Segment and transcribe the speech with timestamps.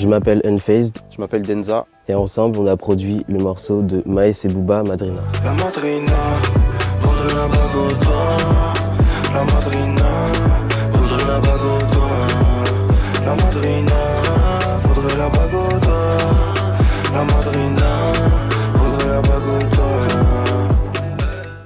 [0.00, 1.84] Je m'appelle Unfazed Je m'appelle Denza.
[2.08, 5.20] et ensemble on a produit le morceau de Maes et Booba Madrina.
[5.44, 6.12] La madrina
[7.00, 8.36] voudrait la bague au doigt.
[9.34, 10.08] La madrina
[10.94, 12.26] voudrait la bague au doigt.
[13.26, 14.00] La madrina
[14.80, 16.16] voudrait la bague au doigt.
[17.12, 17.90] La madrina
[18.74, 21.16] voudrait la bague au doigt.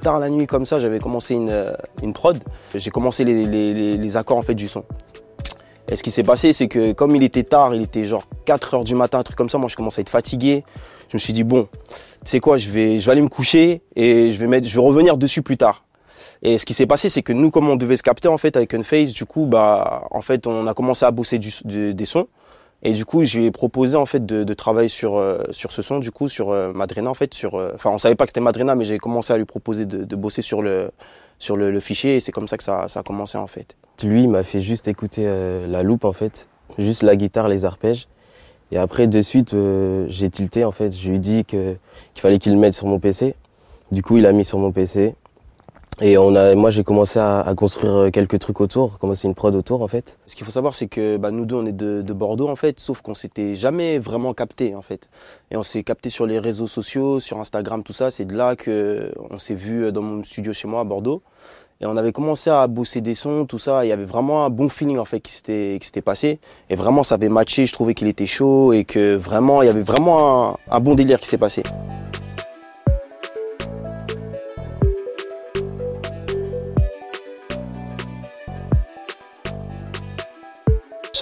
[0.03, 2.37] Tard la nuit comme ça, j'avais commencé une, euh, une prod.
[2.75, 4.83] J'ai commencé les, les- les- les accords en fait du son.
[5.89, 8.75] Et ce qui s'est passé, c'est que comme il était tard, il était genre 4
[8.75, 10.65] heures du matin, un truc comme ça, moi je commençais à être fatigué.
[11.11, 13.83] Je me suis dit bon, tu sais quoi, je vais, je vais aller me coucher
[13.95, 15.85] et je vais, mettre, je vais revenir dessus plus tard.
[16.43, 18.57] Et ce qui s'est passé, c'est que nous, comme on devait se capter en fait
[18.57, 22.05] avec Unface, du coup, bah, en fait, on a commencé à bosser du, de- des
[22.07, 22.27] sons.
[22.87, 25.81] Et du coup, je lui ai proposé en fait de, travailler sur euh, sur ce
[25.81, 27.55] son, du coup, sur euh, Madrina en fait, sur.
[27.55, 30.17] euh, Enfin, on savait pas que c'était Madrina, mais j'ai commencé à lui proposer de,
[30.17, 30.91] bosser sur le
[31.39, 33.77] sur le, fichier et c'est comme ça que ça, ça a commencé en fait.
[34.03, 37.65] Lui il m'a fait juste écouter euh, la loupe en fait, juste la guitare, les
[37.65, 38.09] arpèges.
[38.73, 41.77] Et après de suite euh, j'ai tilté en fait, je lui ai dit que
[42.15, 43.35] qu'il fallait qu'il le mette sur mon PC.
[43.93, 45.15] Du coup il a mis sur mon PC.
[46.01, 49.35] Et on a, moi j'ai commencé à, à construire euh, quelques trucs autour, commencer une
[49.35, 50.19] prod autour en fait.
[50.27, 52.57] Ce qu'il faut savoir, c'est que bah, nous deux, on est de, de Bordeaux en
[52.57, 55.09] fait, sauf qu'on s'était jamais vraiment capté en fait.
[55.53, 58.11] Et on s'est capté sur les réseaux sociaux, sur Instagram, tout ça.
[58.11, 61.23] C'est de là que on s'est vu dans mon studio chez moi à Bordeaux.
[61.81, 63.85] Et on avait commencé à bosser des sons, tout ça.
[63.85, 66.39] Il y avait vraiment un bon feeling en fait qui s'était qui s'était passé.
[66.71, 67.67] Et vraiment, ça avait matché.
[67.67, 70.95] Je trouvais qu'il était chaud et que vraiment, il y avait vraiment un, un bon
[70.95, 71.63] délire qui s'est passé.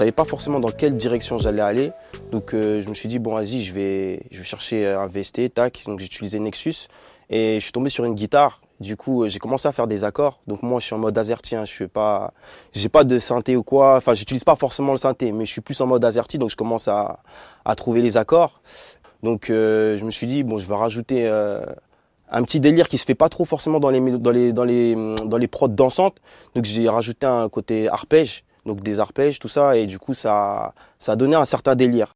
[0.02, 1.92] Savais pas forcément dans quelle direction j'allais aller.
[2.32, 5.54] Donc euh, je me suis dit, bon, vas-y, je vais, je vais chercher un VST,
[5.54, 5.84] tac.
[5.86, 6.88] Donc j'ai utilisé Nexus
[7.30, 8.60] et je suis tombé sur une guitare.
[8.80, 10.40] Du coup, euh, j'ai commencé à faire des accords.
[10.48, 11.54] Donc moi, je suis en mode AZERTY.
[11.54, 11.64] Hein.
[11.64, 12.32] Je fais pas,
[12.72, 13.96] j'ai pas de synthé ou quoi.
[13.96, 16.38] Enfin, j'utilise pas forcément le synthé, mais je suis plus en mode AZERTY.
[16.38, 17.20] Donc je commence à,
[17.76, 18.60] trouver les accords.
[19.22, 23.04] Donc euh, je me suis dit, bon, je vais rajouter un petit délire qui se
[23.04, 24.96] fait pas trop forcément dans les, dans les, dans les,
[25.26, 26.16] dans les prods dansantes.
[26.56, 30.74] Donc j'ai rajouté un côté arpège, donc des arpèges, tout ça, et du coup ça,
[30.98, 32.14] ça a donné un certain délire.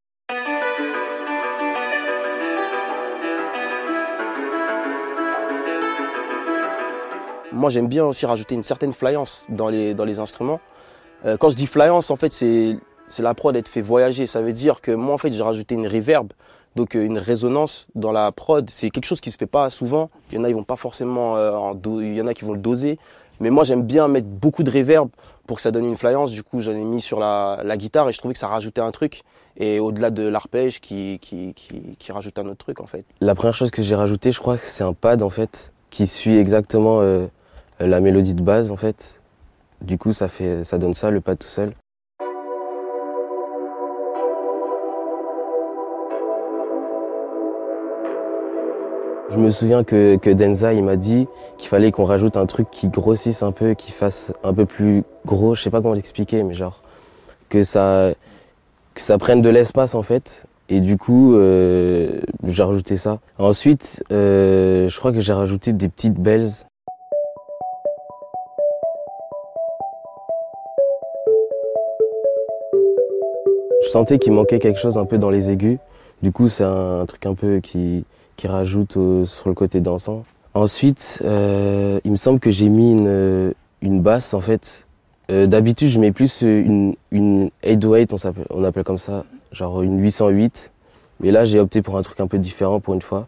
[7.52, 10.60] Moi j'aime bien aussi rajouter une certaine flyance dans les, dans les instruments.
[11.24, 12.78] Euh, quand je dis flyance, en fait c'est
[13.18, 14.26] la prod être fait voyager.
[14.26, 16.32] Ça veut dire que moi en fait j'ai rajouté une reverb,
[16.74, 18.68] donc euh, une résonance dans la prod.
[18.70, 20.10] C'est quelque chose qui se fait pas souvent.
[20.30, 22.52] Il y en a ils vont pas forcément, euh, il y en a qui vont
[22.52, 22.98] le doser.
[23.41, 25.08] Mais moi j'aime bien mettre beaucoup de reverb
[25.47, 26.32] pour que ça donne une flyance.
[26.32, 28.91] Du coup j'en ai mis sur la, guitare et je trouvais que ça rajoutait un
[28.91, 29.22] truc.
[29.56, 33.04] Et au-delà de l'arpège qui, qui, rajoute un autre truc en fait.
[33.20, 36.06] La première chose que j'ai rajouté, je crois que c'est un pad en fait qui
[36.06, 37.26] suit exactement euh,
[37.80, 39.20] la mélodie de base en fait.
[39.80, 41.68] Du coup, ça fait, ça donne ça le pad tout seul.
[49.28, 51.26] Je me souviens que, que Denza il m'a dit
[51.59, 55.03] qu'il fallait qu'on rajoute un truc qui grossisse un peu, qui fasse un peu plus
[55.25, 55.54] gros.
[55.56, 56.81] Je sais pas comment l'expliquer, mais genre
[57.48, 58.12] que ça
[58.94, 60.47] que ça prenne de l'espace en fait.
[60.69, 63.19] Et du coup, euh, j'ai rajouté ça.
[63.38, 66.65] Ensuite, euh, je crois que j'ai rajouté des petites bells.
[73.82, 75.78] Je sentais qu'il manquait quelque chose un peu dans les aigus.
[76.22, 78.04] Du coup, c'est un, truc un peu qui,
[78.36, 80.24] qui rajoute au- sur le côté dansant.
[80.54, 83.52] Ensuite, euh, il me semble que j'ai mis une,
[83.82, 84.86] une basse en fait.
[85.30, 89.82] Euh, D'habitude, je mets plus une, une 808, on, s'appelle- on appelle comme ça, genre
[89.82, 90.72] une 808.
[91.20, 93.26] Mais là, j'ai opté pour un truc un peu différent pour une fois.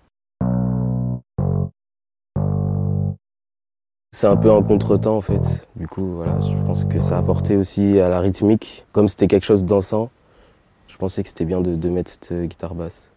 [4.13, 5.67] C'est un peu un contretemps en fait.
[5.77, 8.85] Du coup, voilà, je pense que ça a apporté aussi à la rythmique.
[8.93, 10.11] Comme c'était quelque chose de dansant,
[10.89, 13.13] je pensais que c'était bien de, mettre cette euh, guitare basse.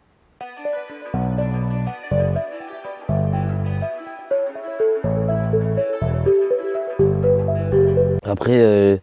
[8.31, 8.95] Après, euh,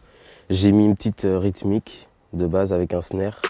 [0.49, 3.43] j'ai mis une petite euh, rythmique de base avec un snare.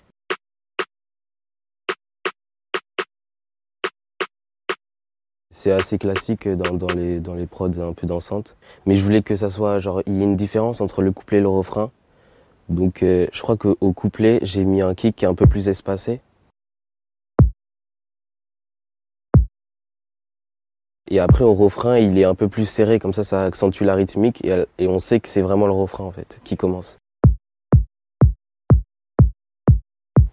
[5.54, 8.56] C'est assez classique dans, les, dans les prods un peu dansantes.
[8.86, 11.38] Mais je voulais que ça soit, genre, il y ait une différence entre le couplet
[11.38, 11.92] et le refrain.
[12.68, 15.68] Donc, euh, je crois qu'au couplet, j'ai mis un kick qui est un peu plus
[15.68, 16.20] espacé.
[21.10, 23.94] Et après, au refrain, il est un peu plus serré, comme ça, ça accentue la
[23.94, 26.98] rythmique et, on sait que c'est vraiment le refrain, en fait, qui commence.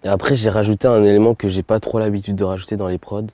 [0.04, 2.98] Et après, j'ai rajouté un élément que j'ai pas trop l'habitude de rajouter dans les
[2.98, 3.28] prods.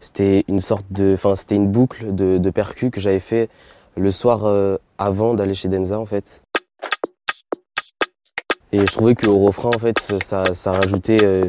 [0.00, 3.48] C'était une sorte de, enfin, c'était une boucle de, de percus que j'avais fait
[3.96, 6.42] le soir euh, avant d'aller chez Denza, en fait.
[8.72, 11.42] Et je trouvais qu'au refrain, en fait, ça, ça rajoutait euh,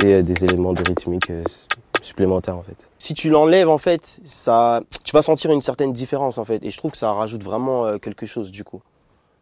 [0.00, 1.44] des, des éléments de rythmique euh,
[2.04, 2.88] supplémentaires, en fait.
[2.98, 6.62] Si tu l'enlèves, en fait, ça, tu vas sentir une certaine différence, en fait.
[6.64, 8.82] Et je trouve que ça rajoute vraiment euh, quelque chose, du coup.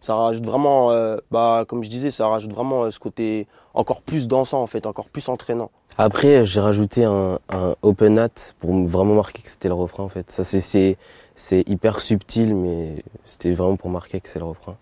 [0.01, 4.03] Ça rajoute vraiment, euh, bah, comme je disais, ça rajoute vraiment euh, ce côté encore
[4.03, 5.71] plus dansant, en fait, encore plus entraînant.
[5.97, 10.09] Après, j'ai rajouté un, un open hat pour vraiment marquer que c'était le refrain, en
[10.09, 10.31] fait.
[10.31, 10.97] Ça, c'est
[11.39, 14.77] c'est hyper subtil, mais c'était vraiment pour marquer que c'est le refrain.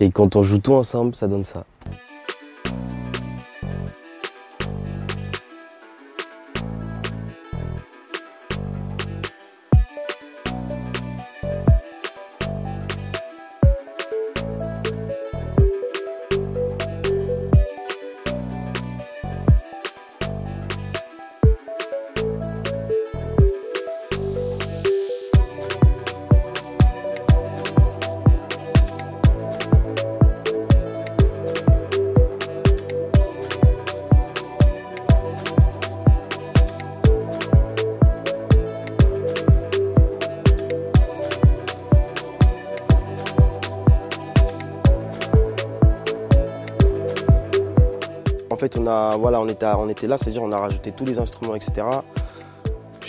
[0.00, 1.64] Et quand on joue tout ensemble, ça donne ça.
[48.58, 49.16] Fait, on a,
[49.48, 51.86] était, là, c'est-à-dire on a rajouté tous les instruments, etc.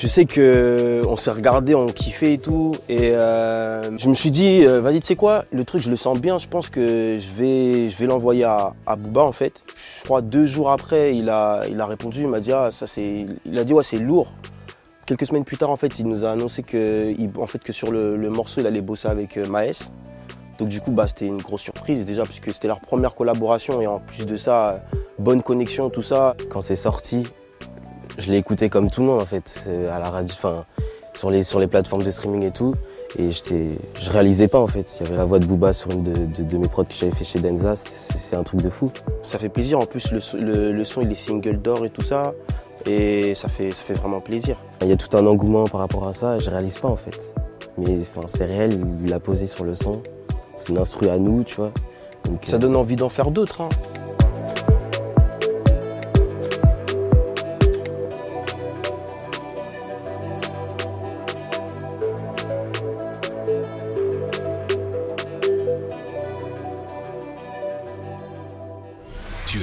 [0.02, 4.32] Je sais que on s'est regardé, on kiffait et tout, et euh, je me suis
[4.32, 7.18] dit, euh, vas-y, tu sais quoi, le truc, je le sens bien, je pense que
[7.20, 9.62] je vais, l'envoyer à, à en fait.
[10.00, 13.60] Je crois deux jours après, il a, répondu, il m'a dit, ah, ça c'est, il
[13.60, 14.32] a dit ouais, c'est lourd.
[15.06, 17.92] Quelques semaines plus tard, en fait, il nous a annoncé que, en fait, que sur
[17.92, 19.92] le, morceau, il allait bosser avec euh, Maes.
[20.60, 23.88] Donc du coup, bah, c'était une grosse surprise déjà, puisque c'était leur première collaboration, et
[23.88, 24.82] en plus de ça,
[25.20, 26.36] bonne connexion, tout ça.
[26.50, 27.24] Quand c'est sorti,
[28.18, 30.66] je l'ai écouté comme tout le monde en fait, euh, à la radio, enfin
[31.16, 32.74] sur les sur les plateformes de streaming et tout.
[33.18, 34.86] Et je réalisais pas en fait.
[35.00, 36.94] Il y avait la voix de Booba sur une de, de- de mes prods que
[36.94, 37.76] j'avais fait chez Denza.
[37.76, 38.92] C'est un truc de fou.
[39.24, 39.80] Ça fait plaisir.
[39.80, 42.34] En plus, le, le- le son, il est single d'or et tout ça.
[42.86, 44.58] Et ça fait, ça fait vraiment plaisir.
[44.84, 46.38] Il y a tout un engouement par rapport à ça.
[46.40, 47.34] Je réalise pas en fait.
[47.80, 48.74] Mais enfin c'est réel.
[49.02, 50.02] Il, il a posé sur le son.
[50.60, 51.72] C'est une instru à nous, tu vois.
[52.26, 53.62] Donc, Ça euh, donne envie d'en faire d'autres.
[53.62, 53.70] hein.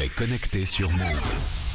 [0.08, 1.65] Connecté sur Move.